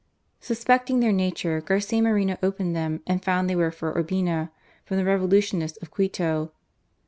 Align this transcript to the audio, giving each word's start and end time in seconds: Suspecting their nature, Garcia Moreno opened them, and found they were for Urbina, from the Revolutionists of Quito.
Suspecting 0.39 0.99
their 0.99 1.11
nature, 1.11 1.61
Garcia 1.61 2.01
Moreno 2.01 2.35
opened 2.41 2.75
them, 2.75 3.03
and 3.05 3.23
found 3.23 3.47
they 3.47 3.55
were 3.55 3.69
for 3.69 3.93
Urbina, 3.93 4.49
from 4.83 4.97
the 4.97 5.05
Revolutionists 5.05 5.77
of 5.77 5.91
Quito. 5.91 6.51